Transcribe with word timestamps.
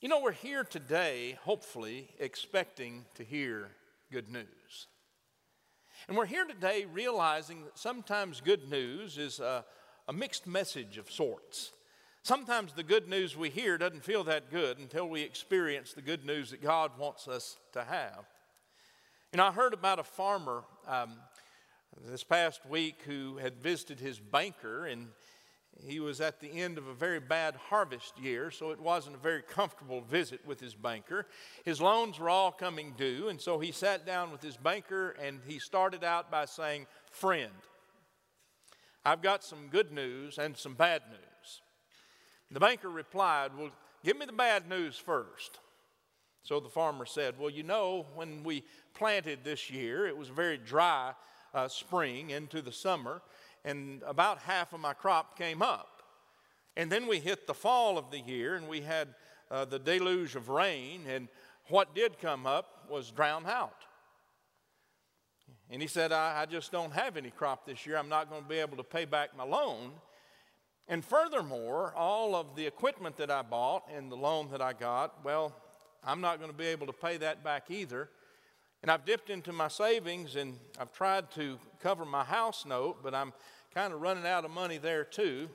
You 0.00 0.08
know, 0.08 0.20
we're 0.20 0.30
here 0.30 0.62
today, 0.62 1.36
hopefully, 1.42 2.08
expecting 2.20 3.04
to 3.16 3.24
hear 3.24 3.70
good 4.12 4.28
news. 4.28 4.86
And 6.06 6.16
we're 6.16 6.24
here 6.24 6.44
today 6.44 6.84
realizing 6.84 7.64
that 7.64 7.76
sometimes 7.76 8.40
good 8.40 8.70
news 8.70 9.18
is 9.18 9.40
a, 9.40 9.64
a, 10.06 10.12
mixed 10.12 10.46
message 10.46 10.98
of 10.98 11.10
sorts. 11.10 11.72
Sometimes 12.22 12.74
the 12.74 12.84
good 12.84 13.08
news 13.08 13.36
we 13.36 13.50
hear 13.50 13.76
doesn't 13.76 14.04
feel 14.04 14.22
that 14.22 14.52
good 14.52 14.78
until 14.78 15.08
we 15.08 15.22
experience 15.22 15.94
the 15.94 16.02
good 16.02 16.24
news 16.24 16.50
that 16.50 16.62
God 16.62 16.92
wants 16.96 17.26
us 17.26 17.56
to 17.72 17.82
have. 17.82 18.24
You 19.32 19.38
know, 19.38 19.46
I 19.46 19.50
heard 19.50 19.74
about 19.74 19.98
a 19.98 20.04
farmer 20.04 20.62
um, 20.86 21.14
this 22.06 22.22
past 22.22 22.60
week 22.64 23.02
who 23.04 23.38
had 23.38 23.60
visited 23.60 23.98
his 23.98 24.20
banker 24.20 24.86
and 24.86 25.08
he 25.86 26.00
was 26.00 26.20
at 26.20 26.40
the 26.40 26.50
end 26.50 26.76
of 26.76 26.88
a 26.88 26.94
very 26.94 27.20
bad 27.20 27.54
harvest 27.54 28.18
year, 28.18 28.50
so 28.50 28.70
it 28.70 28.80
wasn't 28.80 29.16
a 29.16 29.18
very 29.18 29.42
comfortable 29.42 30.00
visit 30.00 30.40
with 30.46 30.60
his 30.60 30.74
banker. 30.74 31.26
His 31.64 31.80
loans 31.80 32.18
were 32.18 32.30
all 32.30 32.50
coming 32.50 32.94
due, 32.96 33.28
and 33.28 33.40
so 33.40 33.58
he 33.58 33.70
sat 33.70 34.04
down 34.04 34.32
with 34.32 34.42
his 34.42 34.56
banker 34.56 35.10
and 35.22 35.40
he 35.46 35.58
started 35.58 36.02
out 36.02 36.30
by 36.30 36.46
saying, 36.46 36.86
Friend, 37.10 37.52
I've 39.04 39.22
got 39.22 39.44
some 39.44 39.68
good 39.68 39.92
news 39.92 40.38
and 40.38 40.56
some 40.56 40.74
bad 40.74 41.02
news. 41.08 41.62
The 42.50 42.60
banker 42.60 42.90
replied, 42.90 43.52
Well, 43.56 43.70
give 44.04 44.18
me 44.18 44.26
the 44.26 44.32
bad 44.32 44.68
news 44.68 44.96
first. 44.96 45.58
So 46.42 46.60
the 46.60 46.68
farmer 46.68 47.06
said, 47.06 47.34
Well, 47.38 47.50
you 47.50 47.62
know, 47.62 48.06
when 48.14 48.42
we 48.42 48.64
planted 48.94 49.40
this 49.44 49.70
year, 49.70 50.06
it 50.06 50.16
was 50.16 50.30
a 50.30 50.32
very 50.32 50.58
dry 50.58 51.12
uh, 51.54 51.68
spring 51.68 52.30
into 52.30 52.62
the 52.62 52.72
summer 52.72 53.22
and 53.64 54.02
about 54.06 54.38
half 54.38 54.72
of 54.72 54.80
my 54.80 54.92
crop 54.92 55.38
came 55.38 55.62
up. 55.62 56.02
And 56.76 56.90
then 56.90 57.06
we 57.06 57.18
hit 57.18 57.46
the 57.46 57.54
fall 57.54 57.98
of 57.98 58.10
the 58.10 58.20
year, 58.20 58.56
and 58.56 58.68
we 58.68 58.80
had 58.80 59.08
uh, 59.50 59.64
the 59.64 59.78
deluge 59.78 60.36
of 60.36 60.48
rain, 60.48 61.02
and 61.08 61.28
what 61.68 61.94
did 61.94 62.18
come 62.18 62.46
up 62.46 62.86
was 62.90 63.10
drowned 63.10 63.46
out. 63.46 63.84
And 65.70 65.82
he 65.82 65.88
said, 65.88 66.12
I, 66.12 66.42
I 66.42 66.46
just 66.46 66.72
don't 66.72 66.92
have 66.92 67.16
any 67.16 67.30
crop 67.30 67.66
this 67.66 67.84
year. 67.84 67.98
I'm 67.98 68.08
not 68.08 68.30
going 68.30 68.42
to 68.42 68.48
be 68.48 68.58
able 68.58 68.76
to 68.78 68.84
pay 68.84 69.04
back 69.04 69.36
my 69.36 69.44
loan. 69.44 69.92
And 70.88 71.04
furthermore, 71.04 71.92
all 71.94 72.34
of 72.34 72.56
the 72.56 72.66
equipment 72.66 73.18
that 73.18 73.30
I 73.30 73.42
bought 73.42 73.84
and 73.94 74.10
the 74.10 74.16
loan 74.16 74.48
that 74.52 74.62
I 74.62 74.72
got, 74.72 75.22
well, 75.24 75.54
I'm 76.02 76.22
not 76.22 76.38
going 76.38 76.50
to 76.50 76.56
be 76.56 76.66
able 76.66 76.86
to 76.86 76.92
pay 76.92 77.18
that 77.18 77.44
back 77.44 77.70
either. 77.70 78.08
And 78.82 78.90
I've 78.90 79.04
dipped 79.04 79.28
into 79.28 79.52
my 79.52 79.68
savings 79.68 80.36
and 80.36 80.56
I've 80.80 80.92
tried 80.92 81.30
to 81.32 81.58
cover 81.82 82.04
my 82.04 82.24
house 82.24 82.64
note, 82.64 83.02
but 83.02 83.14
I'm 83.14 83.34
kind 83.78 83.92
of 83.92 84.00
running 84.00 84.26
out 84.26 84.44
of 84.44 84.50
money 84.50 84.76
there 84.76 85.04
too. 85.04 85.48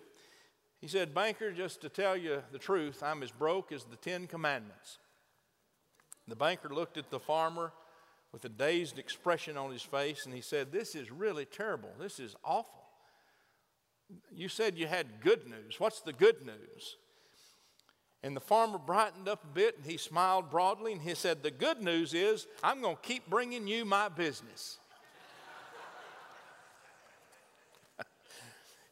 He 0.80 0.88
said, 0.88 1.14
Banker, 1.14 1.52
just 1.52 1.82
to 1.82 1.90
tell 1.90 2.16
you 2.16 2.42
the 2.54 2.58
truth, 2.58 3.04
I'm 3.04 3.22
as 3.22 3.32
broke 3.32 3.74
as 3.74 3.84
the 3.84 3.98
Ten 3.98 4.28
Commandments. 4.28 5.00
The 6.30 6.38
banker 6.38 6.70
looked 6.70 6.98
at 6.98 7.10
the 7.12 7.20
farmer 7.20 7.74
with 8.32 8.46
a 8.46 8.50
dazed 8.50 8.98
expression 8.98 9.58
on 9.58 9.74
his 9.74 9.82
face 9.82 10.26
and 10.26 10.34
he 10.34 10.40
said, 10.40 10.72
This 10.72 10.96
is 10.96 11.12
really 11.12 11.44
terrible. 11.44 11.90
This 12.00 12.18
is 12.18 12.34
awful. 12.46 12.86
You 14.34 14.48
said 14.48 14.78
you 14.78 14.88
had 14.88 15.20
good 15.20 15.46
news. 15.46 15.78
What's 15.78 16.00
the 16.00 16.14
good 16.14 16.46
news? 16.46 16.96
And 18.24 18.38
the 18.38 18.42
farmer 18.42 18.78
brightened 18.78 19.28
up 19.28 19.44
a 19.44 19.54
bit 19.54 19.76
and 19.76 19.86
he 19.86 19.98
smiled 19.98 20.50
broadly 20.50 20.94
and 20.94 21.02
he 21.02 21.14
said, 21.14 21.44
The 21.44 21.52
good 21.52 21.82
news 21.82 22.14
is 22.14 22.48
I'm 22.64 22.80
going 22.80 22.96
to 22.96 23.02
keep 23.02 23.30
bringing 23.30 23.68
you 23.68 23.84
my 23.84 24.08
business. 24.08 24.78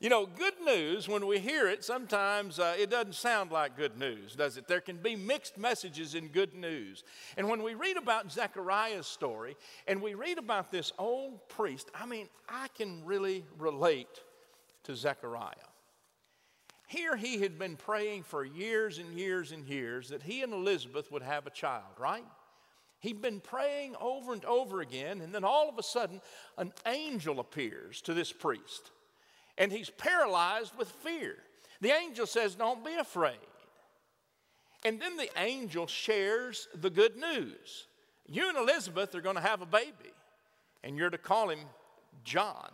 You 0.01 0.09
know, 0.09 0.25
good 0.25 0.55
news, 0.65 1.07
when 1.07 1.27
we 1.27 1.37
hear 1.37 1.67
it, 1.67 1.83
sometimes 1.83 2.57
uh, 2.57 2.73
it 2.77 2.89
doesn't 2.89 3.13
sound 3.13 3.51
like 3.51 3.77
good 3.77 3.99
news, 3.99 4.35
does 4.35 4.57
it? 4.57 4.67
There 4.67 4.81
can 4.81 4.97
be 4.97 5.15
mixed 5.15 5.59
messages 5.59 6.15
in 6.15 6.29
good 6.29 6.55
news. 6.55 7.03
And 7.37 7.47
when 7.47 7.61
we 7.61 7.75
read 7.75 7.97
about 7.97 8.31
Zechariah's 8.31 9.05
story 9.05 9.55
and 9.87 10.01
we 10.01 10.15
read 10.15 10.39
about 10.39 10.71
this 10.71 10.91
old 10.97 11.47
priest, 11.49 11.91
I 11.93 12.07
mean, 12.07 12.29
I 12.49 12.67
can 12.75 13.05
really 13.05 13.45
relate 13.59 14.21
to 14.85 14.95
Zechariah. 14.95 15.53
Here 16.87 17.15
he 17.15 17.39
had 17.39 17.59
been 17.59 17.75
praying 17.75 18.23
for 18.23 18.43
years 18.43 18.97
and 18.97 19.13
years 19.13 19.51
and 19.51 19.67
years 19.67 20.09
that 20.09 20.23
he 20.23 20.41
and 20.41 20.51
Elizabeth 20.51 21.11
would 21.11 21.21
have 21.21 21.45
a 21.45 21.51
child, 21.51 21.99
right? 21.99 22.25
He'd 23.01 23.21
been 23.21 23.39
praying 23.39 23.95
over 24.01 24.33
and 24.33 24.43
over 24.45 24.81
again, 24.81 25.21
and 25.21 25.31
then 25.31 25.43
all 25.43 25.69
of 25.69 25.77
a 25.77 25.83
sudden, 25.83 26.21
an 26.57 26.73
angel 26.87 27.39
appears 27.39 28.01
to 28.01 28.15
this 28.15 28.33
priest, 28.33 28.89
and 29.57 29.71
he's 29.71 29.89
paralyzed 29.89 30.73
with 30.77 30.89
fear. 30.89 31.35
The 31.81 31.91
angel 31.91 32.25
says, 32.25 32.55
Don't 32.55 32.85
be 32.85 32.93
afraid. 32.95 33.37
And 34.83 34.99
then 34.99 35.17
the 35.17 35.29
angel 35.37 35.87
shares 35.87 36.67
the 36.73 36.89
good 36.89 37.15
news. 37.15 37.87
You 38.27 38.49
and 38.49 38.57
Elizabeth 38.57 39.13
are 39.13 39.21
going 39.21 39.35
to 39.35 39.41
have 39.41 39.61
a 39.61 39.65
baby, 39.65 40.13
and 40.83 40.97
you're 40.97 41.09
to 41.09 41.17
call 41.17 41.49
him 41.49 41.59
John. 42.23 42.71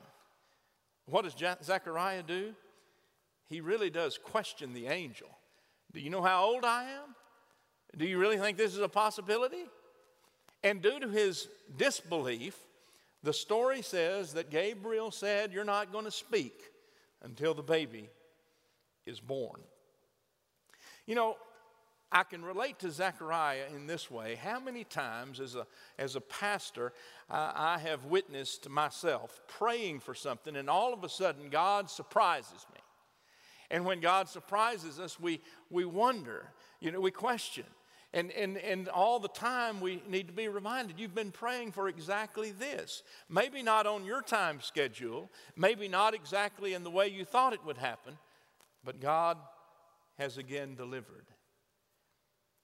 What 1.05 1.23
does 1.23 1.35
Zechariah 1.63 2.23
do? 2.23 2.53
he 3.47 3.61
really 3.61 3.89
does 3.89 4.17
question 4.17 4.73
the 4.73 4.88
angel. 4.88 5.29
Do 5.94 5.99
you 5.99 6.09
know 6.09 6.21
how 6.21 6.44
old 6.45 6.65
I 6.65 6.83
am? 6.83 7.15
Do 7.97 8.05
you 8.05 8.17
really 8.17 8.38
think 8.38 8.57
this 8.57 8.73
is 8.73 8.81
a 8.81 8.89
possibility? 8.89 9.65
And 10.63 10.81
due 10.81 10.99
to 10.99 11.07
his 11.07 11.47
disbelief, 11.77 12.57
the 13.23 13.33
story 13.33 13.81
says 13.81 14.33
that 14.33 14.50
Gabriel 14.50 15.11
said, 15.11 15.51
You're 15.51 15.63
not 15.63 15.91
going 15.91 16.05
to 16.05 16.11
speak 16.11 16.61
until 17.23 17.53
the 17.53 17.63
baby 17.63 18.09
is 19.05 19.19
born. 19.19 19.61
You 21.05 21.16
know, 21.16 21.38
I 22.11 22.23
can 22.23 22.44
relate 22.44 22.79
to 22.79 22.91
Zechariah 22.91 23.66
in 23.75 23.85
this 23.88 24.09
way. 24.09 24.35
How 24.35 24.59
many 24.59 24.83
times, 24.83 25.39
as 25.39 25.56
a, 25.56 25.67
as 25.97 26.16
a 26.16 26.22
pastor, 26.22 26.94
uh, 27.29 27.51
I 27.53 27.79
have 27.79 28.06
witnessed 28.06 28.69
myself 28.69 29.41
praying 29.47 30.00
for 30.00 30.13
something, 30.13 30.56
and 30.56 30.69
all 30.69 30.94
of 30.94 31.03
a 31.03 31.09
sudden 31.09 31.50
God 31.50 31.89
surprises 31.89 32.66
me. 32.73 32.79
And 33.69 33.83
when 33.83 34.00
God 34.00 34.29
surprises 34.29 35.00
us, 35.00 35.19
we, 35.19 35.41
we 35.69 35.83
wonder, 35.83 36.45
you 36.79 36.91
know, 36.91 37.01
we 37.01 37.11
question. 37.11 37.66
And, 38.13 38.31
and, 38.31 38.57
and 38.57 38.88
all 38.88 39.19
the 39.19 39.28
time 39.28 39.81
we 39.81 40.01
need 40.07 40.28
to 40.28 40.34
be 40.34 40.47
reminded 40.47 41.00
you've 41.00 41.13
been 41.13 41.31
praying 41.31 41.73
for 41.73 41.90
exactly 41.90 42.51
this. 42.51 43.03
Maybe 43.29 43.62
not 43.62 43.85
on 43.85 44.06
your 44.06 44.22
time 44.22 44.62
schedule, 44.62 45.29
maybe 45.56 45.88
not 45.88 46.13
exactly 46.13 46.73
in 46.73 46.84
the 46.84 46.90
way 46.90 47.09
you 47.09 47.25
thought 47.25 47.53
it 47.53 47.66
would 47.66 47.78
happen, 47.78 48.18
but 48.84 49.01
God 49.01 49.38
has 50.18 50.38
again 50.38 50.75
delivered. 50.75 51.25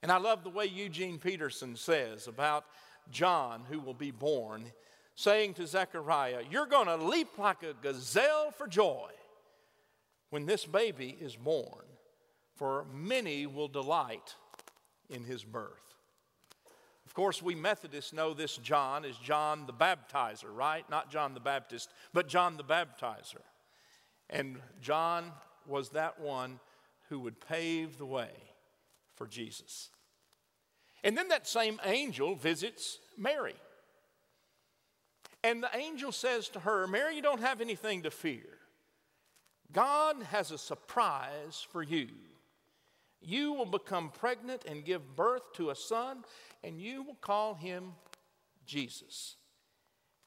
And 0.01 0.11
I 0.11 0.17
love 0.17 0.43
the 0.43 0.49
way 0.49 0.65
Eugene 0.65 1.19
Peterson 1.19 1.75
says 1.75 2.27
about 2.27 2.65
John, 3.11 3.63
who 3.69 3.79
will 3.79 3.93
be 3.93 4.11
born, 4.11 4.63
saying 5.15 5.55
to 5.55 5.67
Zechariah, 5.67 6.43
You're 6.49 6.65
going 6.65 6.87
to 6.87 6.95
leap 6.95 7.37
like 7.37 7.63
a 7.63 7.73
gazelle 7.81 8.51
for 8.51 8.67
joy 8.67 9.09
when 10.29 10.45
this 10.45 10.65
baby 10.65 11.15
is 11.19 11.35
born, 11.35 11.85
for 12.55 12.85
many 12.93 13.45
will 13.45 13.67
delight 13.67 14.35
in 15.09 15.23
his 15.23 15.43
birth. 15.43 15.93
Of 17.05 17.13
course, 17.13 17.41
we 17.43 17.53
Methodists 17.53 18.13
know 18.13 18.33
this 18.33 18.57
John 18.57 19.05
is 19.05 19.17
John 19.17 19.65
the 19.67 19.73
Baptizer, 19.73 20.51
right? 20.51 20.89
Not 20.89 21.11
John 21.11 21.33
the 21.33 21.39
Baptist, 21.39 21.89
but 22.13 22.27
John 22.27 22.57
the 22.57 22.63
Baptizer. 22.63 23.41
And 24.29 24.57
John 24.81 25.31
was 25.67 25.89
that 25.89 26.19
one 26.19 26.59
who 27.09 27.19
would 27.19 27.39
pave 27.39 27.97
the 27.97 28.05
way 28.05 28.31
for 29.15 29.27
Jesus. 29.27 29.89
And 31.03 31.17
then 31.17 31.27
that 31.27 31.47
same 31.47 31.79
angel 31.85 32.35
visits 32.35 32.99
Mary. 33.17 33.55
And 35.43 35.61
the 35.61 35.75
angel 35.75 36.11
says 36.11 36.47
to 36.49 36.61
her, 36.61 36.87
Mary, 36.87 37.15
you 37.15 37.21
don't 37.21 37.41
have 37.41 37.59
anything 37.59 38.03
to 38.03 38.11
fear. 38.11 38.57
God 39.71 40.23
has 40.31 40.51
a 40.51 40.57
surprise 40.57 41.65
for 41.71 41.83
you. 41.83 42.07
You 43.23 43.53
will 43.53 43.65
become 43.65 44.09
pregnant 44.09 44.65
and 44.65 44.83
give 44.83 45.15
birth 45.15 45.53
to 45.53 45.69
a 45.69 45.75
son, 45.75 46.23
and 46.63 46.79
you 46.79 47.03
will 47.03 47.15
call 47.15 47.55
him 47.55 47.93
Jesus. 48.65 49.35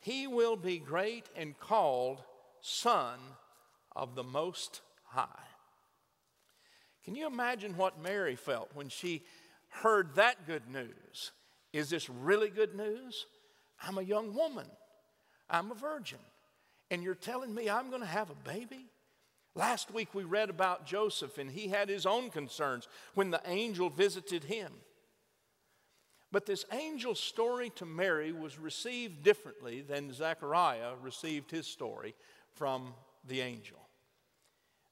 He 0.00 0.26
will 0.26 0.56
be 0.56 0.78
great 0.78 1.26
and 1.36 1.58
called 1.58 2.22
Son 2.60 3.18
of 3.94 4.14
the 4.14 4.22
Most 4.22 4.80
High. 5.04 5.26
Can 7.04 7.14
you 7.14 7.26
imagine 7.26 7.76
what 7.76 8.02
Mary 8.02 8.34
felt 8.34 8.70
when 8.74 8.88
she 8.88 9.22
heard 9.68 10.14
that 10.14 10.46
good 10.46 10.68
news? 10.68 11.32
Is 11.72 11.90
this 11.90 12.08
really 12.08 12.48
good 12.48 12.74
news? 12.74 13.26
I'm 13.82 13.98
a 13.98 14.02
young 14.02 14.34
woman, 14.34 14.66
I'm 15.50 15.70
a 15.70 15.74
virgin, 15.74 16.18
and 16.90 17.02
you're 17.02 17.14
telling 17.14 17.54
me 17.54 17.68
I'm 17.68 17.90
going 17.90 18.00
to 18.00 18.06
have 18.06 18.30
a 18.30 18.48
baby? 18.48 18.86
Last 19.56 19.90
week 19.90 20.14
we 20.14 20.24
read 20.24 20.50
about 20.50 20.84
Joseph, 20.84 21.38
and 21.38 21.50
he 21.50 21.68
had 21.68 21.88
his 21.88 22.04
own 22.04 22.28
concerns 22.28 22.86
when 23.14 23.30
the 23.30 23.40
angel 23.46 23.88
visited 23.88 24.44
him. 24.44 24.70
But 26.30 26.44
this 26.44 26.66
angel's 26.70 27.18
story 27.18 27.70
to 27.76 27.86
Mary 27.86 28.32
was 28.32 28.58
received 28.58 29.22
differently 29.22 29.80
than 29.80 30.12
Zechariah 30.12 30.92
received 31.00 31.50
his 31.50 31.66
story 31.66 32.14
from 32.52 32.92
the 33.26 33.40
angel. 33.40 33.78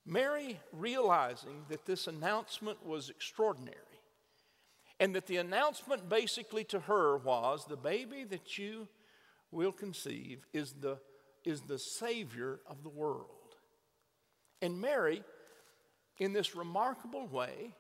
Mary, 0.07 0.59
realizing 0.73 1.67
that 1.69 1.85
this 1.85 2.07
announcement 2.07 2.85
was 2.87 3.11
extraordinary, 3.11 3.79
And 4.99 5.15
that 5.15 5.27
the 5.27 5.39
announcement 5.39 6.09
basically 6.09 6.65
to 6.65 6.81
her 6.81 7.19
was 7.19 7.67
the 7.67 7.77
baby 7.77 8.25
that 8.25 8.57
you 8.57 8.89
will 9.51 9.73
conceive 9.73 10.47
is 10.55 10.73
the, 10.73 10.99
is 11.45 11.63
the 11.63 11.79
Savior 11.79 12.61
of 12.67 12.83
the 12.83 12.89
world. 12.89 13.44
And 14.63 14.81
Mary, 14.81 15.23
in 16.19 16.33
this 16.33 16.55
remarkable 16.55 17.27
way, 17.27 17.75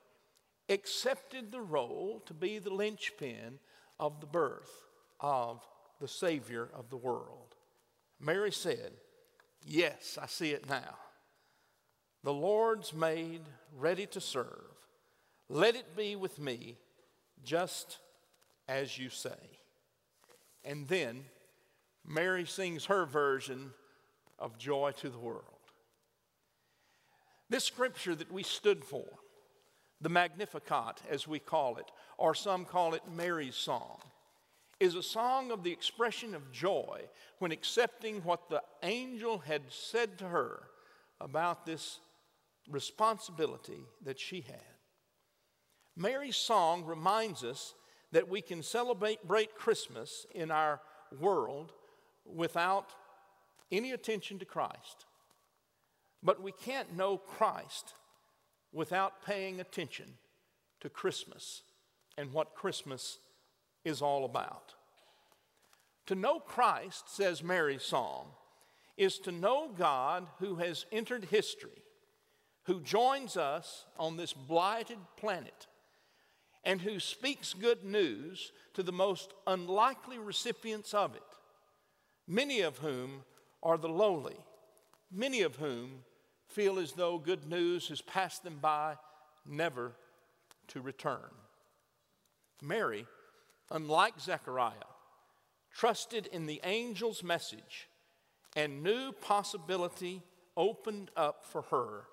accepted 0.68 1.50
the 1.50 1.60
role 1.60 2.22
to 2.26 2.34
be 2.34 2.58
the 2.58 2.72
linchpin 2.72 3.58
of 3.98 4.20
the 4.20 4.26
birth 4.26 4.70
of 5.20 5.66
the 6.00 6.08
Savior 6.08 6.68
of 6.74 6.90
the 6.90 6.96
world. 6.96 7.54
Mary 8.20 8.52
said, 8.52 8.92
Yes, 9.66 10.18
I 10.20 10.26
see 10.26 10.50
it 10.50 10.68
now. 10.68 10.96
The 12.22 12.32
Lord's 12.32 12.92
maid, 12.92 13.42
ready 13.76 14.06
to 14.06 14.20
serve. 14.20 14.74
Let 15.48 15.76
it 15.76 15.96
be 15.96 16.16
with 16.16 16.38
me 16.38 16.76
just 17.42 17.98
as 18.68 18.98
you 18.98 19.10
say. 19.10 19.30
And 20.64 20.88
then 20.88 21.24
Mary 22.06 22.46
sings 22.46 22.86
her 22.86 23.06
version 23.06 23.72
of 24.38 24.58
Joy 24.58 24.92
to 24.98 25.08
the 25.08 25.18
World. 25.18 25.53
This 27.50 27.64
scripture 27.64 28.14
that 28.14 28.32
we 28.32 28.42
stood 28.42 28.84
for, 28.84 29.04
the 30.00 30.08
Magnificat, 30.08 31.02
as 31.10 31.28
we 31.28 31.38
call 31.38 31.76
it, 31.76 31.90
or 32.18 32.34
some 32.34 32.64
call 32.64 32.94
it 32.94 33.02
Mary's 33.14 33.54
song, 33.54 33.98
is 34.80 34.94
a 34.94 35.02
song 35.02 35.50
of 35.50 35.62
the 35.62 35.72
expression 35.72 36.34
of 36.34 36.52
joy 36.52 37.02
when 37.38 37.52
accepting 37.52 38.22
what 38.22 38.48
the 38.48 38.62
angel 38.82 39.38
had 39.38 39.62
said 39.68 40.18
to 40.18 40.28
her 40.28 40.64
about 41.20 41.64
this 41.64 42.00
responsibility 42.68 43.84
that 44.04 44.18
she 44.18 44.40
had. 44.40 44.60
Mary's 45.96 46.36
song 46.36 46.84
reminds 46.84 47.44
us 47.44 47.74
that 48.10 48.28
we 48.28 48.40
can 48.40 48.62
celebrate 48.62 49.20
Christmas 49.54 50.26
in 50.34 50.50
our 50.50 50.80
world 51.20 51.72
without 52.24 52.92
any 53.70 53.92
attention 53.92 54.38
to 54.38 54.44
Christ. 54.44 55.06
But 56.24 56.42
we 56.42 56.52
can't 56.52 56.96
know 56.96 57.18
Christ 57.18 57.92
without 58.72 59.24
paying 59.24 59.60
attention 59.60 60.14
to 60.80 60.88
Christmas 60.88 61.62
and 62.16 62.32
what 62.32 62.54
Christmas 62.54 63.18
is 63.84 64.00
all 64.00 64.24
about. 64.24 64.74
To 66.06 66.14
know 66.14 66.40
Christ, 66.40 67.14
says 67.14 67.42
Mary's 67.42 67.82
song, 67.82 68.26
is 68.96 69.18
to 69.18 69.32
know 69.32 69.70
God 69.76 70.26
who 70.38 70.56
has 70.56 70.86
entered 70.92 71.26
history, 71.26 71.82
who 72.64 72.80
joins 72.80 73.36
us 73.36 73.84
on 73.98 74.16
this 74.16 74.32
blighted 74.32 74.98
planet, 75.16 75.66
and 76.64 76.80
who 76.80 76.98
speaks 76.98 77.52
good 77.52 77.84
news 77.84 78.52
to 78.72 78.82
the 78.82 78.92
most 78.92 79.32
unlikely 79.46 80.18
recipients 80.18 80.94
of 80.94 81.14
it, 81.14 81.22
many 82.26 82.60
of 82.60 82.78
whom 82.78 83.24
are 83.62 83.76
the 83.76 83.88
lowly, 83.88 84.36
many 85.10 85.42
of 85.42 85.56
whom 85.56 86.04
feel 86.54 86.78
as 86.78 86.92
though 86.92 87.18
good 87.18 87.46
news 87.48 87.88
has 87.88 88.00
passed 88.00 88.44
them 88.44 88.58
by, 88.60 88.96
never 89.44 89.92
to 90.68 90.80
return. 90.80 91.30
Mary 92.62 93.06
unlike 93.70 94.20
Zechariah, 94.20 94.72
trusted 95.72 96.26
in 96.26 96.46
the 96.46 96.62
angel's 96.62 97.22
message, 97.22 97.88
and 98.56 98.82
new 98.82 99.12
possibility 99.12 100.22
opened 100.56 101.10
up 101.16 101.44
for 101.44 101.62
her 101.62 102.04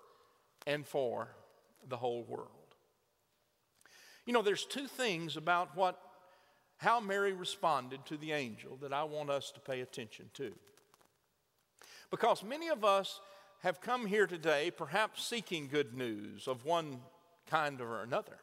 and 0.65 0.85
for 0.85 1.29
the 1.88 1.97
whole 1.97 2.23
world. 2.23 2.47
You 4.25 4.33
know, 4.33 4.41
there's 4.41 4.65
two 4.65 4.88
things 4.88 5.38
about 5.38 5.75
what 5.75 5.99
how 6.77 6.99
Mary 6.99 7.31
responded 7.31 8.03
to 8.07 8.17
the 8.17 8.31
angel 8.31 8.75
that 8.81 8.91
I 8.91 9.03
want 9.03 9.29
us 9.29 9.51
to 9.51 9.59
pay 9.59 9.81
attention 9.81 10.31
to. 10.33 10.51
Because 12.09 12.43
many 12.43 12.69
of 12.69 12.83
us 12.83 13.21
have 13.62 13.80
come 13.80 14.08
here 14.08 14.25
today 14.25 14.72
perhaps 14.72 15.24
seeking 15.24 15.68
good 15.68 15.94
news 15.94 16.48
of 16.48 16.66
one 16.66 17.00
kind 17.48 17.80
or 17.80 18.02
another. 18.02 18.38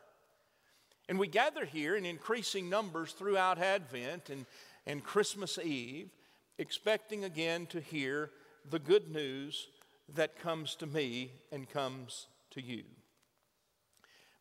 And 1.08 1.18
we 1.18 1.26
gather 1.26 1.64
here 1.64 1.96
in 1.96 2.04
increasing 2.04 2.68
numbers 2.68 3.12
throughout 3.12 3.58
Advent 3.58 4.30
and, 4.30 4.46
and 4.86 5.02
Christmas 5.02 5.58
Eve, 5.58 6.10
expecting 6.58 7.24
again 7.24 7.66
to 7.66 7.80
hear 7.80 8.30
the 8.70 8.78
good 8.78 9.10
news 9.10 9.68
that 10.14 10.38
comes 10.38 10.76
to 10.76 10.86
me 10.86 11.32
and 11.50 11.68
comes 11.68 12.28
to 12.50 12.62
you. 12.62 12.84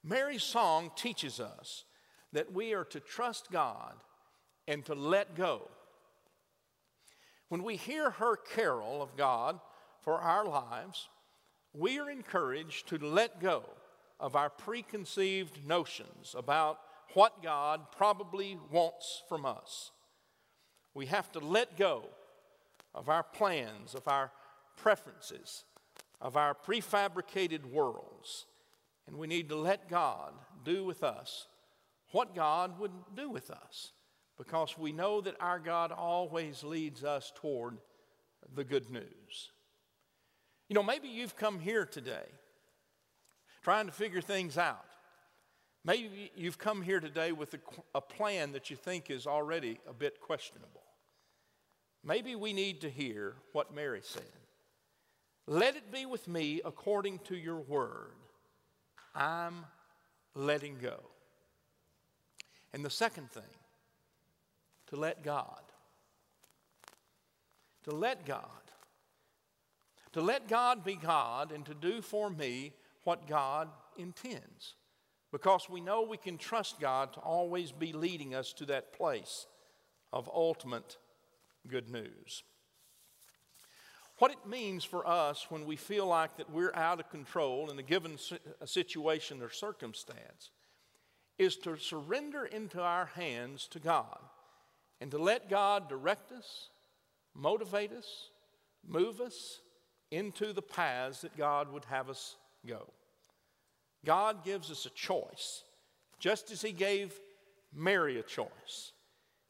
Mary's 0.03 0.43
song 0.43 0.91
teaches 0.95 1.39
us 1.39 1.85
that 2.33 2.53
we 2.53 2.73
are 2.73 2.85
to 2.85 2.99
trust 2.99 3.49
God 3.51 3.93
and 4.67 4.85
to 4.85 4.93
let 4.93 5.35
go. 5.35 5.69
When 7.49 7.63
we 7.63 7.77
hear 7.77 8.11
her 8.11 8.35
carol 8.35 9.01
of 9.01 9.17
God 9.17 9.59
for 10.07 10.21
our 10.21 10.45
lives, 10.45 11.09
we 11.73 11.99
are 11.99 12.09
encouraged 12.09 12.87
to 12.87 12.97
let 12.97 13.41
go 13.41 13.65
of 14.21 14.37
our 14.37 14.49
preconceived 14.49 15.67
notions 15.67 16.33
about 16.37 16.79
what 17.13 17.43
God 17.43 17.81
probably 17.91 18.57
wants 18.71 19.21
from 19.27 19.45
us. 19.45 19.91
We 20.93 21.07
have 21.07 21.29
to 21.33 21.39
let 21.39 21.75
go 21.75 22.05
of 22.95 23.09
our 23.09 23.21
plans, 23.21 23.95
of 23.95 24.07
our 24.07 24.31
preferences, 24.77 25.65
of 26.21 26.37
our 26.37 26.55
prefabricated 26.55 27.65
worlds. 27.65 28.45
And 29.07 29.17
we 29.17 29.27
need 29.27 29.49
to 29.49 29.57
let 29.57 29.89
God 29.89 30.31
do 30.63 30.85
with 30.85 31.03
us 31.03 31.47
what 32.13 32.33
God 32.33 32.79
would 32.79 32.93
do 33.13 33.29
with 33.29 33.51
us 33.51 33.91
because 34.37 34.77
we 34.77 34.93
know 34.93 35.19
that 35.19 35.35
our 35.41 35.59
God 35.59 35.91
always 35.91 36.63
leads 36.63 37.03
us 37.03 37.33
toward 37.35 37.79
the 38.55 38.63
good 38.63 38.89
news. 38.89 39.51
You 40.69 40.73
know, 40.73 40.83
maybe 40.83 41.07
you've 41.07 41.35
come 41.35 41.59
here 41.59 41.85
today 41.85 42.25
trying 43.63 43.85
to 43.85 43.91
figure 43.91 44.21
things 44.21 44.57
out. 44.57 44.85
Maybe 45.83 46.31
you've 46.35 46.57
come 46.57 46.81
here 46.81 46.99
today 46.99 47.31
with 47.31 47.53
a, 47.53 47.59
a, 47.95 48.01
plan 48.01 48.51
that 48.51 48.69
you 48.69 48.75
think 48.75 49.09
is 49.09 49.25
already 49.25 49.79
a 49.87 49.93
bit 49.93 50.19
questionable. 50.19 50.83
Maybe 52.03 52.35
we 52.35 52.51
need 52.51 52.81
to 52.81 52.89
hear 52.89 53.35
what 53.53 53.73
Mary 53.73 54.01
said. 54.03 54.23
Let 55.45 55.77
it 55.77 55.91
be 55.91 56.05
with 56.05 56.27
me 56.27 56.61
according 56.65 57.19
to 57.25 57.37
your 57.37 57.59
word. 57.59 58.15
I'm 59.15 59.65
letting 60.35 60.77
go. 60.81 60.99
And 62.73 62.83
the 62.83 62.89
second 62.89 63.31
thing, 63.31 63.43
to 64.87 64.97
let 64.97 65.23
God. 65.23 65.61
To 67.85 67.91
let 67.91 68.25
God. 68.25 68.66
To 70.17 70.23
let 70.23 70.47
God 70.47 70.83
be 70.83 70.95
God 70.95 71.51
and 71.51 71.63
to 71.67 71.75
do 71.75 72.01
for 72.01 72.27
me 72.27 72.73
what 73.03 73.27
God 73.27 73.69
intends 73.97 74.73
because 75.31 75.69
we 75.69 75.79
know 75.79 76.01
we 76.01 76.17
can 76.17 76.39
trust 76.39 76.79
God 76.79 77.13
to 77.13 77.19
always 77.19 77.71
be 77.71 77.93
leading 77.93 78.33
us 78.33 78.51
to 78.53 78.65
that 78.65 78.93
place 78.93 79.45
of 80.11 80.27
ultimate 80.33 80.97
good 81.67 81.87
news. 81.87 82.41
What 84.17 84.31
it 84.31 84.47
means 84.47 84.83
for 84.83 85.07
us 85.07 85.45
when 85.49 85.67
we 85.67 85.75
feel 85.75 86.07
like 86.07 86.35
that 86.37 86.49
we're 86.49 86.73
out 86.73 86.99
of 86.99 87.11
control 87.11 87.69
in 87.69 87.77
a 87.77 87.83
given 87.83 88.17
situation 88.65 89.43
or 89.43 89.51
circumstance 89.51 90.49
is 91.37 91.57
to 91.57 91.77
surrender 91.77 92.43
into 92.43 92.81
our 92.81 93.05
hands 93.05 93.67
to 93.67 93.77
God 93.77 94.17
and 94.99 95.11
to 95.11 95.19
let 95.19 95.47
God 95.47 95.87
direct 95.87 96.31
us, 96.31 96.69
motivate 97.35 97.91
us, 97.91 98.31
move 98.83 99.21
us 99.21 99.59
into 100.11 100.53
the 100.53 100.61
paths 100.61 101.21
that 101.21 101.37
God 101.37 101.71
would 101.71 101.85
have 101.85 102.09
us 102.09 102.35
go. 102.65 102.87
God 104.05 104.43
gives 104.45 104.71
us 104.71 104.85
a 104.85 104.89
choice, 104.91 105.63
just 106.19 106.51
as 106.51 106.61
He 106.61 106.71
gave 106.71 107.19
Mary 107.73 108.19
a 108.19 108.23
choice. 108.23 108.93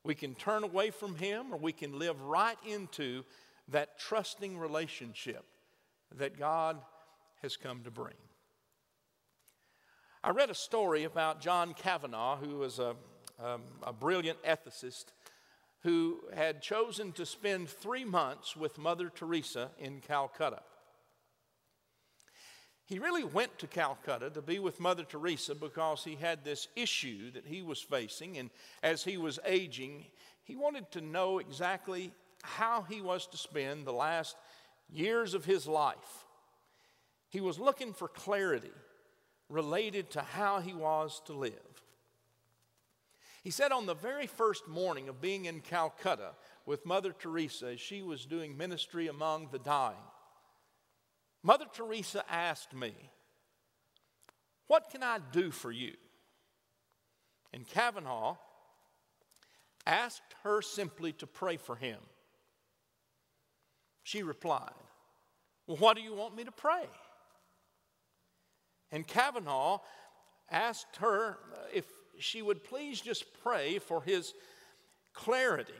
We 0.03 0.15
can 0.15 0.35
turn 0.35 0.63
away 0.63 0.89
from 0.89 1.15
Him 1.15 1.53
or 1.53 1.57
we 1.57 1.73
can 1.73 1.99
live 1.99 2.21
right 2.21 2.57
into 2.65 3.23
that 3.69 3.99
trusting 3.99 4.57
relationship 4.57 5.43
that 6.15 6.39
God 6.39 6.77
has 7.41 7.57
come 7.57 7.83
to 7.83 7.91
bring. 7.91 8.15
I 10.23 10.31
read 10.31 10.49
a 10.49 10.55
story 10.55 11.03
about 11.03 11.41
John 11.41 11.73
Kavanaugh, 11.73 12.37
who 12.37 12.57
was 12.57 12.79
a, 12.79 12.95
um, 13.43 13.61
a 13.83 13.93
brilliant 13.93 14.41
ethicist 14.43 15.05
who 15.83 16.19
had 16.33 16.61
chosen 16.61 17.11
to 17.13 17.25
spend 17.25 17.69
three 17.69 18.05
months 18.05 18.55
with 18.55 18.77
Mother 18.77 19.09
Teresa 19.13 19.71
in 19.79 20.01
Calcutta. 20.01 20.61
He 22.85 22.99
really 22.99 23.25
went 23.25 23.59
to 23.59 23.67
Calcutta 23.67 24.29
to 24.29 24.41
be 24.41 24.59
with 24.59 24.79
Mother 24.79 25.03
Teresa 25.03 25.53
because 25.53 26.05
he 26.05 26.15
had 26.15 26.43
this 26.43 26.69
issue 26.75 27.31
that 27.31 27.45
he 27.45 27.61
was 27.61 27.81
facing. 27.81 28.37
And 28.37 28.49
as 28.81 29.03
he 29.03 29.17
was 29.17 29.39
aging, 29.45 30.05
he 30.45 30.55
wanted 30.55 30.89
to 30.91 31.01
know 31.01 31.39
exactly 31.39 32.13
how 32.43 32.83
he 32.83 33.01
was 33.01 33.27
to 33.27 33.37
spend 33.37 33.85
the 33.85 33.91
last 33.91 34.37
years 34.89 35.33
of 35.33 35.43
his 35.43 35.67
life. 35.67 36.25
He 37.29 37.41
was 37.41 37.59
looking 37.59 37.91
for 37.91 38.07
clarity 38.07 38.71
related 39.49 40.11
to 40.11 40.21
how 40.21 40.61
he 40.61 40.73
was 40.73 41.21
to 41.25 41.33
live. 41.33 41.66
He 43.43 43.51
said 43.51 43.71
on 43.71 43.85
the 43.85 43.93
very 43.93 44.27
first 44.27 44.67
morning 44.67 45.09
of 45.09 45.21
being 45.21 45.45
in 45.45 45.61
Calcutta 45.61 46.31
with 46.65 46.85
Mother 46.85 47.13
Teresa 47.17 47.73
as 47.73 47.79
she 47.79 48.01
was 48.01 48.25
doing 48.25 48.57
ministry 48.57 49.07
among 49.07 49.49
the 49.51 49.59
dying, 49.59 49.95
Mother 51.43 51.65
Teresa 51.71 52.23
asked 52.29 52.73
me, 52.73 52.93
What 54.67 54.89
can 54.89 55.03
I 55.03 55.19
do 55.31 55.51
for 55.51 55.71
you? 55.71 55.93
And 57.53 57.67
Kavanaugh 57.67 58.37
asked 59.85 60.35
her 60.43 60.61
simply 60.61 61.13
to 61.13 61.27
pray 61.27 61.57
for 61.57 61.75
him. 61.75 61.99
She 64.03 64.23
replied, 64.23 64.73
Well, 65.65 65.77
what 65.77 65.95
do 65.95 66.03
you 66.03 66.13
want 66.13 66.35
me 66.35 66.43
to 66.43 66.51
pray? 66.51 66.85
And 68.91 69.07
Kavanaugh 69.07 69.79
asked 70.49 70.97
her 70.97 71.37
if 71.73 71.85
she 72.19 72.41
would 72.41 72.63
please 72.63 73.01
just 73.01 73.25
pray 73.43 73.79
for 73.79 74.01
his 74.01 74.33
clarity 75.13 75.73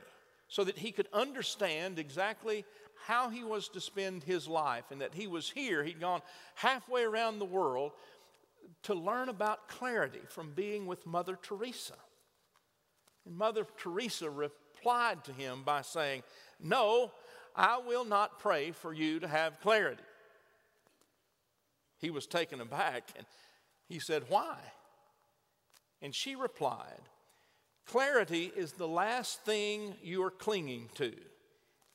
so 0.48 0.64
that 0.64 0.78
he 0.78 0.92
could 0.92 1.08
understand 1.14 2.00
exactly 2.00 2.66
how 3.06 3.30
he 3.30 3.44
was 3.44 3.70
to 3.70 3.82
spend 3.82 4.24
his 4.24 4.48
life 4.48 4.86
and 4.92 5.02
that 5.02 5.14
he 5.14 5.28
was 5.28 5.50
here. 5.50 5.84
He'd 5.84 6.00
gone 6.00 6.22
halfway 6.56 7.04
around 7.04 7.40
the 7.40 7.46
world 7.46 7.92
to 8.84 8.94
learn 8.94 9.30
about 9.30 9.68
clarity 9.68 10.22
from 10.30 10.52
being 10.52 10.88
with 10.88 11.06
Mother 11.06 11.38
Teresa. 11.42 11.96
And 13.26 13.38
Mother 13.38 13.66
Teresa 13.78 14.30
replied 14.30 15.24
to 15.26 15.34
him 15.34 15.64
by 15.64 15.82
saying, 15.82 16.24
No, 16.60 17.12
I 17.56 17.80
will 17.80 18.06
not 18.06 18.40
pray 18.40 18.72
for 18.72 18.94
you 18.94 19.20
to 19.20 19.28
have 19.28 19.60
clarity. 19.62 20.04
He 22.00 22.10
was 22.10 22.28
taken 22.28 22.62
aback 22.62 23.10
and 23.18 23.26
he 23.88 24.00
said, 24.00 24.24
Why? 24.28 24.58
And 26.02 26.14
she 26.14 26.36
replied, 26.36 27.02
Clarity 27.86 28.52
is 28.56 28.74
the 28.74 28.88
last 28.88 29.44
thing 29.44 29.96
you 30.04 30.24
are 30.24 30.32
clinging 30.32 30.90
to 30.96 31.14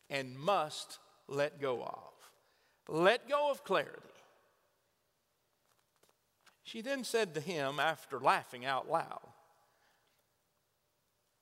and 0.09 0.38
must 0.38 0.99
let 1.28 1.61
go 1.61 1.82
of. 1.82 2.12
Let 2.88 3.28
go 3.28 3.50
of 3.50 3.64
clarity. 3.64 4.00
She 6.64 6.80
then 6.80 7.04
said 7.04 7.35
to 7.35 7.40
him, 7.40 7.78
after 7.78 8.18
laughing 8.18 8.64
out 8.64 8.90
loud, 8.90 9.21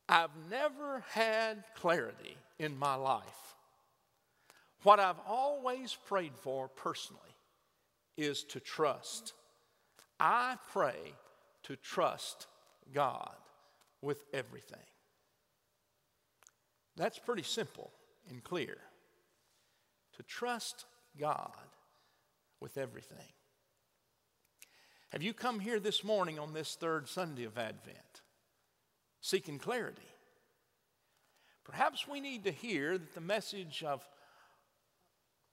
I've 0.09 0.31
never 0.51 1.05
had 1.11 1.63
clarity 1.77 2.37
in 2.59 2.77
my 2.77 2.97
life. 2.97 3.55
What 4.83 4.99
I've 4.99 5.21
always 5.29 5.97
prayed 6.07 6.37
for 6.37 6.69
personally 6.69 7.21
is 8.17 8.43
to 8.45 8.61
trust. 8.61 9.35
I 10.19 10.57
pray 10.73 11.15
to 11.65 11.77
trust 11.77 12.47
God 12.93 13.35
with 14.03 14.25
everything. 14.33 14.79
That's 16.97 17.19
pretty 17.19 17.43
simple 17.43 17.91
and 18.29 18.43
clear. 18.43 18.77
To 20.17 20.23
trust 20.23 20.85
God 21.19 21.53
with 22.61 22.77
everything. 22.77 23.33
Have 25.11 25.23
you 25.23 25.33
come 25.33 25.61
here 25.61 25.81
this 25.81 26.05
morning 26.05 26.39
on 26.39 26.53
this 26.53 26.77
third 26.77 27.09
Sunday 27.09 27.45
of 27.45 27.59
Advent 27.59 28.23
seeking 29.21 29.59
clarity? 29.59 30.03
Perhaps 31.65 32.07
we 32.07 32.21
need 32.21 32.45
to 32.45 32.53
hear 32.53 32.99
that 32.99 33.15
the 33.15 33.21
message 33.21 33.83
of, 33.83 34.07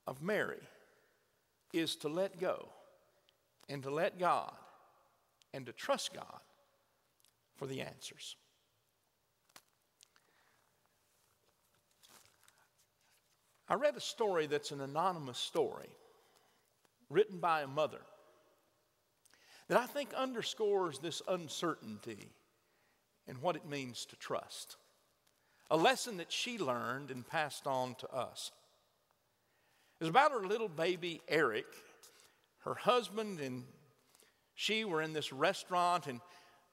of 0.06 0.22
Mary 0.22 0.62
is 1.74 1.96
to 1.98 2.08
let 2.08 2.40
go 2.40 2.70
and 3.70 3.84
to 3.84 3.90
let 3.90 4.20
God 4.20 4.54
and 5.54 5.66
to 5.66 5.72
trust 5.72 6.14
God 6.14 6.40
for 7.58 7.66
the 7.66 7.82
answers. 7.82 8.36
I 13.70 13.74
read 13.74 13.98
a 13.98 14.02
story 14.02 14.48
that's 14.48 14.72
an 14.72 14.80
anonymous 14.80 15.38
story 15.38 15.90
written 17.10 17.40
by 17.40 17.62
a 17.62 17.68
mother 17.68 18.02
that 19.68 19.78
I 19.78 19.86
think 19.86 20.14
underscores 20.14 21.00
this 21.00 21.22
uncertainty 21.28 22.30
and 23.28 23.42
what 23.42 23.58
it 23.58 23.68
means 23.68 24.06
to 24.06 24.16
trust. 24.16 24.78
A 25.70 25.76
lesson 25.76 26.18
that 26.18 26.32
she 26.32 26.58
learned 26.58 27.12
and 27.12 27.28
passed 27.28 27.68
on 27.68 27.96
to 27.96 28.10
us. 28.10 28.52
It 30.00 30.08
about 30.08 30.32
her 30.32 30.48
little 30.48 30.70
baby, 30.70 31.22
Eric. 31.28 31.66
Her 32.60 32.76
husband 32.76 33.42
and 33.42 33.64
she 34.56 34.86
were 34.86 35.02
in 35.02 35.14
this 35.14 35.32
restaurant, 35.32 36.08
and, 36.08 36.20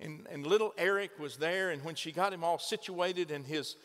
and, 0.01 0.27
and 0.31 0.47
little 0.47 0.73
Eric 0.77 1.19
was 1.19 1.37
there. 1.37 1.71
And 1.71 1.85
when 1.85 1.95
she 1.95 2.13
got 2.13 2.33
him 2.33 2.45
all 2.45 2.59
situated 2.59 3.31
in 3.31 3.45
his 3.45 3.77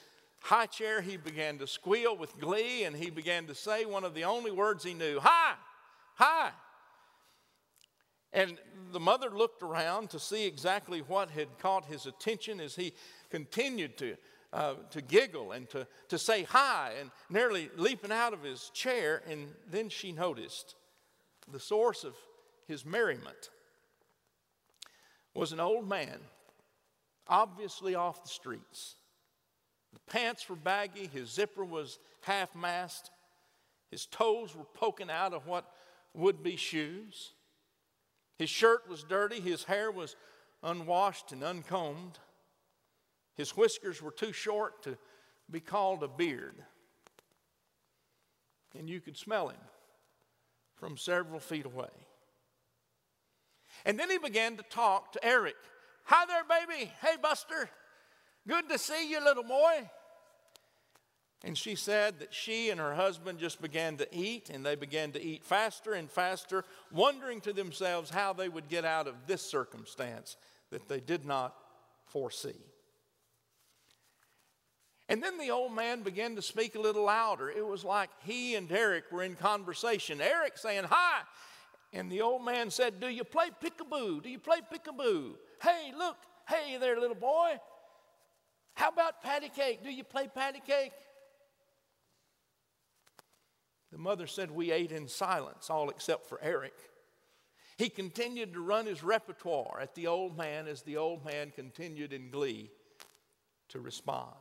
high 0.42 0.66
chair, 0.66 1.02
he 1.02 1.18
began 1.18 1.58
to 1.60 1.68
squeal 1.68 2.16
with 2.16 2.40
glee, 2.40 2.84
and 2.84 2.96
he 2.96 3.10
began 3.10 3.46
to 3.48 3.56
say 3.56 3.86
one 3.86 4.04
of 4.04 4.14
the 4.14 4.24
only 4.24 4.52
words 4.52 4.84
he 4.84 4.94
knew 4.94 5.20
Hi, 5.20 5.56
hi. 6.16 6.52
And 8.32 8.60
the 8.92 9.00
mother 9.00 9.30
looked 9.32 9.64
around 9.64 10.12
to 10.12 10.20
see 10.20 10.46
exactly 10.46 11.00
what 11.00 11.32
had 11.32 11.48
caught 11.58 11.86
his 11.86 12.06
attention 12.06 12.60
as 12.60 12.76
he 12.76 12.94
continued 13.32 13.98
to, 13.98 14.16
uh, 14.54 14.76
to 14.92 15.02
giggle 15.02 15.52
and 15.52 15.68
to, 15.72 15.88
to 16.10 16.20
say 16.20 16.44
hi 16.44 16.94
and 17.00 17.10
nearly 17.30 17.72
leaping 17.76 18.12
out 18.12 18.34
of 18.34 18.44
his 18.44 18.70
chair. 18.70 19.24
And 19.28 19.48
then 19.72 19.90
she 19.90 20.12
noticed 20.12 20.76
the 21.52 21.60
source 21.60 22.04
of 22.04 22.14
his 22.68 22.86
merriment 22.86 23.50
was 25.34 25.52
an 25.52 25.60
old 25.60 25.88
man, 25.88 26.20
obviously 27.28 27.96
off 27.96 28.24
the 28.24 28.30
streets. 28.30 28.96
The 29.94 30.00
pants 30.12 30.48
were 30.50 30.56
baggy, 30.56 31.08
his 31.08 31.30
zipper 31.30 31.66
was 31.66 32.00
half 32.22 32.56
mast, 32.56 33.12
his 33.90 34.06
toes 34.06 34.56
were 34.56 34.66
poking 34.76 35.10
out 35.10 35.34
of 35.34 35.48
what 35.48 35.72
would 36.14 36.44
be 36.44 36.56
shoes. 36.56 37.32
His 38.38 38.50
shirt 38.50 38.88
was 38.90 39.04
dirty, 39.04 39.40
his 39.40 39.64
hair 39.64 39.92
was 39.92 40.16
unwashed 40.64 41.32
and 41.32 41.44
uncombed. 41.44 42.20
His 43.36 43.52
whiskers 43.52 44.02
were 44.02 44.12
too 44.12 44.34
short 44.34 44.84
to 44.84 44.98
be 45.50 45.60
called 45.60 46.04
a 46.04 46.08
beard. 46.08 46.56
And 48.78 48.90
you 48.90 49.02
could 49.02 49.18
smell 49.18 49.50
him 49.50 49.60
from 50.76 50.98
several 50.98 51.40
feet 51.40 51.66
away. 51.66 51.90
And 53.86 54.00
then 54.00 54.10
he 54.10 54.18
began 54.18 54.58
to 54.58 54.64
talk 54.64 55.14
to 55.14 55.26
Eric. 55.26 55.56
Hi 56.04 56.26
there, 56.26 56.44
baby. 56.44 56.92
Hey, 57.02 57.16
Buster. 57.22 57.70
Good 58.48 58.70
to 58.70 58.78
see 58.78 59.10
you, 59.10 59.24
little 59.24 59.44
boy. 59.44 59.90
And 61.44 61.58
she 61.58 61.76
said 61.76 62.20
that 62.20 62.34
she 62.34 62.70
and 62.70 62.80
her 62.80 62.96
husband 62.96 63.40
just 63.40 63.62
began 63.62 63.96
to 63.98 64.08
eat, 64.14 64.50
and 64.50 64.66
they 64.66 64.76
began 64.76 65.14
to 65.14 65.24
eat 65.24 65.46
faster 65.46 65.94
and 65.94 66.12
faster, 66.12 66.66
wondering 66.92 67.40
to 67.42 67.54
themselves 67.54 68.10
how 68.10 68.34
they 68.34 68.50
would 68.50 68.68
get 68.68 68.84
out 68.84 69.08
of 69.08 69.16
this 69.26 69.42
circumstance 69.42 70.36
that 70.70 70.90
they 70.90 71.00
did 71.00 71.26
not 71.26 71.56
foresee. 72.08 72.60
And 75.08 75.24
then 75.24 75.38
the 75.38 75.50
old 75.50 75.74
man 75.74 76.04
began 76.04 76.36
to 76.36 76.42
speak 76.42 76.76
a 76.76 76.80
little 76.80 77.06
louder. 77.06 77.50
It 77.50 77.66
was 77.66 77.84
like 77.84 78.10
he 78.26 78.56
and 78.56 78.72
Eric 78.72 79.06
were 79.12 79.24
in 79.24 79.36
conversation. 79.36 80.22
Eric 80.22 80.58
saying, 80.58 80.86
Hi. 80.90 81.22
And 81.92 82.12
the 82.12 82.22
old 82.22 82.46
man 82.46 82.70
said, 82.70 83.00
Do 83.00 83.08
you 83.08 83.24
play 83.24 83.50
peekaboo? 83.64 84.22
Do 84.22 84.30
you 84.30 84.40
play 84.40 84.60
peekaboo? 84.72 85.36
Hey, 85.62 85.92
look. 85.98 86.18
Hey 86.48 86.78
there, 86.80 87.00
little 87.00 87.16
boy. 87.16 87.60
How 88.74 88.90
about 88.90 89.22
patty 89.22 89.50
cake? 89.50 89.84
Do 89.84 89.92
you 89.92 90.04
play 90.04 90.28
patty 90.34 90.62
cake? 90.66 90.94
The 93.92 93.98
mother 93.98 94.28
said 94.28 94.52
we 94.52 94.72
ate 94.72 94.92
in 94.92 95.08
silence, 95.08 95.70
all 95.70 95.90
except 95.90 96.28
for 96.28 96.40
Eric. 96.42 96.74
He 97.78 97.90
continued 97.90 98.54
to 98.54 98.62
run 98.62 98.86
his 98.86 99.04
repertoire 99.04 99.80
at 99.82 99.96
the 99.96 100.08
old 100.08 100.38
man 100.38 100.68
as 100.68 100.82
the 100.82 100.98
old 100.98 101.26
man 101.26 101.52
continued 101.56 102.14
in 102.14 102.30
glee 102.30 102.70
to 103.70 103.80
respond. 103.80 104.36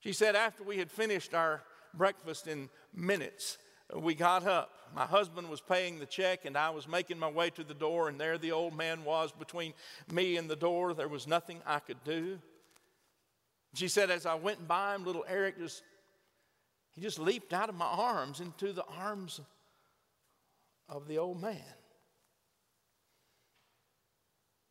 She 0.00 0.12
said, 0.12 0.36
after 0.36 0.62
we 0.62 0.78
had 0.78 0.90
finished 0.90 1.34
our 1.34 1.62
breakfast 1.94 2.46
in 2.46 2.70
minutes, 2.94 3.58
we 3.94 4.14
got 4.14 4.46
up. 4.46 4.70
My 4.94 5.04
husband 5.04 5.48
was 5.48 5.60
paying 5.60 5.98
the 5.98 6.06
check, 6.06 6.44
and 6.44 6.56
I 6.56 6.70
was 6.70 6.88
making 6.88 7.18
my 7.18 7.30
way 7.30 7.50
to 7.50 7.64
the 7.64 7.74
door, 7.74 8.08
and 8.08 8.20
there 8.20 8.38
the 8.38 8.52
old 8.52 8.76
man 8.76 9.04
was 9.04 9.32
between 9.32 9.74
me 10.10 10.36
and 10.36 10.48
the 10.48 10.56
door. 10.56 10.94
There 10.94 11.08
was 11.08 11.26
nothing 11.26 11.60
I 11.66 11.78
could 11.78 12.02
do. 12.04 12.38
She 13.74 13.88
said, 13.88 14.10
as 14.10 14.26
I 14.26 14.34
went 14.34 14.66
by 14.66 14.94
him, 14.94 15.04
little 15.04 15.24
Eric 15.28 15.58
just 15.58 15.82
he 16.96 17.02
just 17.02 17.18
leaped 17.18 17.52
out 17.52 17.68
of 17.68 17.74
my 17.74 17.84
arms 17.84 18.40
into 18.40 18.72
the 18.72 18.84
arms 18.84 19.40
of 20.88 21.06
the 21.06 21.18
old 21.18 21.40
man. 21.40 21.60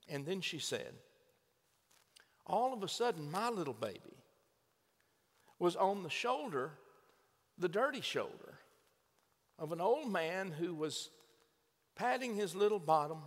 And 0.09 0.25
then 0.25 0.41
she 0.41 0.57
said, 0.57 0.91
All 2.47 2.73
of 2.73 2.81
a 2.81 2.87
sudden, 2.89 3.29
my 3.29 3.49
little 3.49 3.75
baby 3.75 4.17
was 5.59 5.75
on 5.75 6.01
the 6.01 6.09
shoulder, 6.09 6.71
the 7.59 7.69
dirty 7.69 8.01
shoulder, 8.01 8.54
of 9.57 9.71
an 9.71 9.81
old 9.81 10.11
man 10.11 10.51
who 10.51 10.73
was 10.73 11.09
patting 11.95 12.35
his 12.35 12.55
little 12.55 12.79
bottom 12.79 13.19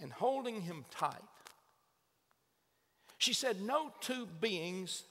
and 0.00 0.12
holding 0.12 0.62
him 0.62 0.84
tight. 0.90 1.14
She 3.18 3.32
said, 3.32 3.60
No 3.60 3.92
two 4.00 4.26
beings 4.26 5.04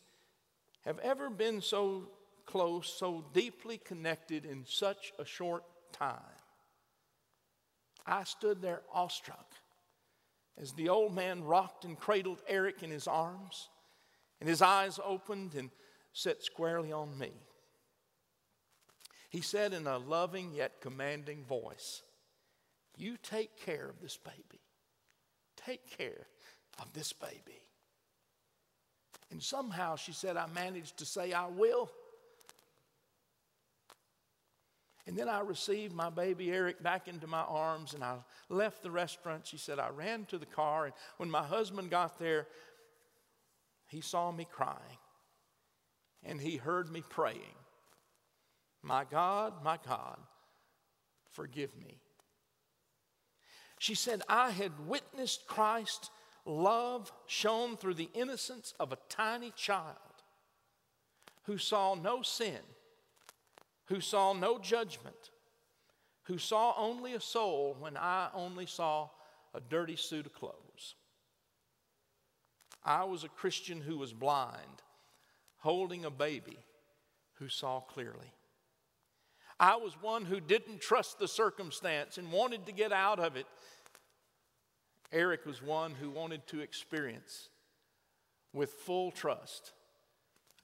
have 0.86 1.00
ever 1.00 1.30
been 1.30 1.62
so 1.62 2.10
close, 2.46 2.88
so 2.88 3.26
deeply 3.34 3.78
connected 3.78 4.46
in 4.46 4.66
such 4.66 5.12
a 5.18 5.26
short 5.26 5.64
time. 5.92 6.20
I 8.06 8.24
stood 8.24 8.62
there 8.62 8.82
awestruck 8.94 9.52
as 10.60 10.74
the 10.74 10.90
old 10.90 11.14
man 11.14 11.44
rocked 11.44 11.86
and 11.86 12.00
cradled 12.00 12.42
Eric 12.48 12.84
in 12.84 12.92
his 12.92 13.08
arms, 13.08 13.70
and 14.40 14.48
his 14.48 14.62
eyes 14.62 15.00
opened 15.04 15.56
and 15.56 15.70
set 16.14 16.44
squarely 16.44 16.92
on 16.92 17.18
me. 17.18 17.32
He 19.30 19.42
said 19.42 19.74
in 19.74 19.88
a 19.88 19.98
loving 19.98 20.54
yet 20.54 20.82
commanding 20.82 21.44
voice, 21.44 22.02
You 22.98 23.18
take 23.22 23.58
care 23.66 23.88
of 23.90 24.02
this 24.02 24.18
baby. 24.18 24.62
Take 25.58 25.98
care 25.98 26.28
of 26.80 26.94
this 26.94 27.14
baby. 27.14 27.62
And 29.32 29.42
somehow 29.42 29.96
she 29.96 30.12
said, 30.12 30.38
I 30.38 30.48
managed 30.48 30.98
to 30.98 31.06
say, 31.06 31.34
I 31.34 31.48
will. 31.48 31.90
And 35.08 35.16
then 35.16 35.30
I 35.30 35.42
received 35.42 35.94
my 35.94 36.10
baby 36.10 36.52
Eric 36.52 36.82
back 36.82 37.08
into 37.08 37.28
my 37.28 37.42
arms 37.42 37.94
and 37.94 38.04
I 38.04 38.18
left 38.50 38.82
the 38.82 38.90
restaurant. 38.90 39.46
She 39.46 39.58
said, 39.58 39.78
I 39.78 39.90
ran 39.90 40.26
to 40.26 40.38
the 40.38 40.48
car, 40.48 40.86
and 40.86 40.94
when 41.18 41.30
my 41.30 41.44
husband 41.44 41.92
got 41.92 42.18
there, 42.18 42.48
he 43.88 44.02
saw 44.02 44.32
me 44.32 44.48
crying 44.52 44.98
and 46.24 46.42
he 46.42 46.58
heard 46.58 46.92
me 46.92 47.04
praying, 47.08 47.56
My 48.86 49.04
God, 49.04 49.64
my 49.64 49.78
God, 49.86 50.18
forgive 51.32 51.76
me. 51.76 51.98
She 53.80 53.96
said, 53.96 54.22
I 54.30 54.52
had 54.52 54.88
witnessed 54.88 55.48
Christ's 55.48 56.10
love 56.46 57.12
shown 57.26 57.76
through 57.76 57.96
the 57.96 58.10
innocence 58.14 58.74
of 58.80 58.94
a 58.94 58.98
tiny 59.10 59.52
child 59.56 59.98
who 61.44 61.58
saw 61.58 61.96
no 61.96 62.22
sin 62.22 62.60
who 63.86 64.02
saw 64.02 64.34
no 64.34 64.58
judgment, 64.58 65.32
who 66.24 66.38
saw 66.38 66.74
only 66.78 67.14
a 67.14 67.20
soul 67.20 67.76
when 67.80 67.98
I 67.98 68.30
only 68.34 68.66
saw 68.66 69.10
a 69.54 69.60
dirty 69.60 69.96
suit 69.96 70.26
of 70.26 70.34
clothes. 70.34 70.96
I 72.84 73.04
was 73.04 73.24
a 73.24 73.30
Christian 73.30 73.82
who 73.82 73.98
was 73.98 74.14
blind, 74.14 74.82
holding 75.58 76.06
a 76.06 76.12
baby 76.12 76.58
who 77.36 77.48
saw 77.48 77.80
clearly. 77.80 78.34
I 79.60 79.78
was 79.78 79.94
one 80.02 80.26
who 80.26 80.40
didn't 80.40 80.82
trust 80.82 81.18
the 81.18 81.28
circumstance 81.28 82.18
and 82.18 82.32
wanted 82.32 82.66
to 82.66 82.72
get 82.72 82.92
out 82.92 83.20
of 83.20 83.36
it. 83.38 83.46
Eric 85.12 85.46
was 85.46 85.62
one 85.62 85.92
who 85.92 86.10
wanted 86.10 86.46
to 86.48 86.60
experience 86.60 87.50
with 88.54 88.72
full 88.72 89.12
trust 89.12 89.72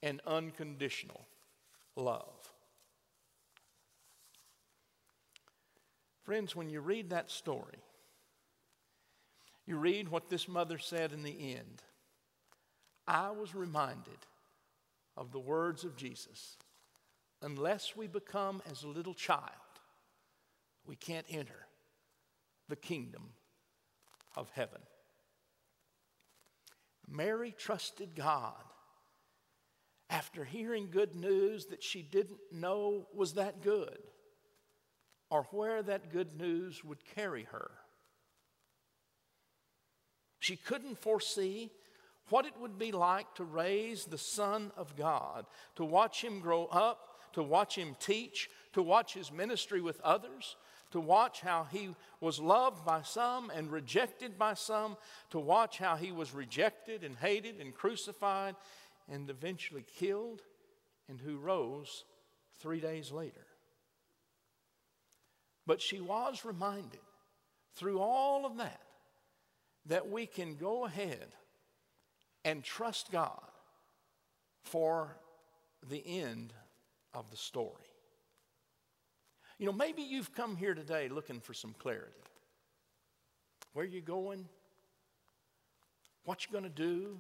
and 0.04 0.20
unconditional 0.26 1.26
love. 1.96 2.54
Friends, 6.24 6.56
when 6.56 6.70
you 6.70 6.82
read 6.82 7.10
that 7.10 7.32
story, 7.32 7.80
you 9.66 9.78
read 9.78 10.10
what 10.10 10.30
this 10.30 10.48
mother 10.48 10.78
said 10.78 11.14
in 11.14 11.24
the 11.24 11.56
end. 11.56 11.82
I 13.08 13.32
was 13.32 13.56
reminded 13.56 14.18
of 15.16 15.32
the 15.32 15.40
words 15.40 15.84
of 15.84 15.96
Jesus 15.96 16.58
unless 17.42 17.96
we 17.96 18.08
become 18.08 18.62
as 18.70 18.84
a 18.84 18.88
little 18.88 19.14
child, 19.14 19.42
we 20.86 20.96
can't 20.96 21.26
enter 21.30 21.68
the 22.70 22.76
kingdom 22.76 23.30
of 24.36 24.50
heaven. 24.52 24.82
Mary 27.08 27.54
trusted 27.58 28.16
God 28.16 28.64
after 30.10 30.44
hearing 30.44 30.90
good 30.92 31.16
news 31.16 31.68
that 31.68 31.84
she 31.84 32.02
didn't 32.02 32.40
know 32.52 33.08
was 33.14 33.34
that 33.34 33.62
good 33.62 34.00
or 35.30 35.44
where 35.52 35.82
that 35.82 36.12
good 36.12 36.38
news 36.38 36.84
would 36.84 37.04
carry 37.16 37.44
her. 37.52 37.72
She 40.40 40.56
couldn't 40.56 41.00
foresee 41.00 41.72
what 42.30 42.46
it 42.46 42.54
would 42.60 42.78
be 42.78 42.92
like 42.92 43.34
to 43.36 43.44
raise 43.44 44.06
the 44.06 44.18
Son 44.18 44.72
of 44.76 44.96
God, 44.96 45.46
to 45.76 45.86
watch 45.86 46.24
him 46.24 46.40
grow 46.40 46.66
up, 46.66 47.11
to 47.34 47.44
watch 47.44 47.76
him 47.76 47.96
teach, 48.00 48.50
to 48.74 48.82
watch 48.82 49.14
his 49.14 49.32
ministry 49.32 49.82
with 49.82 50.00
others, 50.02 50.56
to 50.92 51.00
watch 51.00 51.42
how 51.42 51.68
he 51.72 51.90
was 52.20 52.40
loved 52.40 52.86
by 52.86 53.02
some 53.02 53.50
and 53.50 53.72
rejected 53.72 54.38
by 54.38 54.54
some, 54.54 54.98
to 55.30 55.40
watch 55.40 55.78
how 55.78 55.96
he 55.96 56.12
was 56.12 56.34
rejected 56.34 57.04
and 57.04 57.16
hated 57.18 57.60
and 57.60 57.74
crucified 57.74 58.56
and 59.10 59.30
eventually 59.30 59.84
killed, 59.98 60.42
and 61.10 61.20
who 61.20 61.38
rose 61.38 62.06
three 62.60 62.80
days 62.80 63.12
later. 63.12 63.46
But 65.66 65.82
she 65.82 66.00
was 66.00 66.46
reminded 66.46 67.02
through 67.76 68.00
all 68.00 68.46
of 68.46 68.58
that 68.58 68.82
that 69.88 70.10
we 70.10 70.26
can 70.26 70.56
go 70.56 70.86
ahead 70.86 71.28
and 72.46 72.64
trust 72.64 73.12
God 73.12 73.42
for 74.64 75.18
the 75.90 76.04
end 76.06 76.54
of 77.14 77.30
the 77.30 77.38
story. 77.38 77.86
You 79.58 79.66
know, 79.68 79.74
maybe 79.74 80.02
you've 80.02 80.34
come 80.34 80.56
here 80.56 80.74
today 80.74 81.10
looking 81.10 81.40
for 81.40 81.54
some 81.54 81.76
clarity. 81.78 82.12
Where 83.74 83.86
you 83.86 84.02
going? 84.02 84.48
What 86.26 86.46
you 86.46 86.52
going 86.52 86.64
to 86.64 86.70
do? 86.70 87.20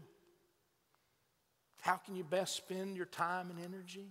How 1.82 1.96
can 1.96 2.16
you 2.16 2.24
best 2.24 2.56
spend 2.56 2.96
your 2.96 3.06
time 3.06 3.50
and 3.50 3.60
energy? 3.60 4.08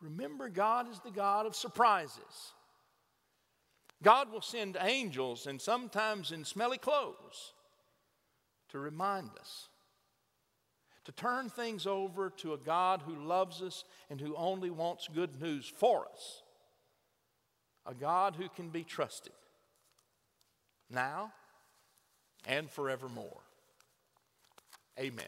Remember, 0.00 0.48
God 0.48 0.90
is 0.90 1.00
the 1.00 1.10
God 1.10 1.46
of 1.46 1.56
surprises. 1.56 2.52
God 4.02 4.30
will 4.30 4.42
send 4.42 4.76
angels 4.80 5.46
and 5.46 5.60
sometimes 5.60 6.30
in 6.30 6.44
smelly 6.44 6.78
clothes 6.78 7.52
to 8.68 8.78
remind 8.78 9.30
us, 9.40 9.68
to 11.08 11.12
turn 11.12 11.48
things 11.48 11.86
over 11.86 12.28
to 12.28 12.52
a 12.52 12.58
God 12.58 13.02
who 13.06 13.14
loves 13.14 13.62
us 13.62 13.84
and 14.10 14.20
who 14.20 14.36
only 14.36 14.68
wants 14.68 15.08
good 15.08 15.40
news 15.40 15.66
for 15.66 16.04
us, 16.12 16.42
a 17.86 17.94
God 17.94 18.36
who 18.36 18.46
can 18.50 18.68
be 18.68 18.84
trusted 18.84 19.32
now 20.90 21.32
and 22.46 22.70
forevermore. 22.70 23.40
Amen. 25.00 25.24